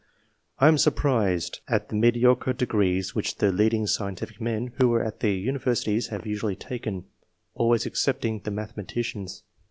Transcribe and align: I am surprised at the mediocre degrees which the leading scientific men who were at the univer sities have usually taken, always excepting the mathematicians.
I 0.57 0.67
am 0.67 0.79
surprised 0.79 1.59
at 1.67 1.89
the 1.89 1.95
mediocre 1.95 2.53
degrees 2.53 3.13
which 3.13 3.35
the 3.35 3.51
leading 3.51 3.85
scientific 3.85 4.41
men 4.41 4.71
who 4.77 4.87
were 4.89 5.03
at 5.03 5.19
the 5.19 5.45
univer 5.47 5.75
sities 5.77 6.09
have 6.09 6.25
usually 6.25 6.55
taken, 6.55 7.05
always 7.53 7.85
excepting 7.85 8.39
the 8.39 8.49
mathematicians. 8.49 9.43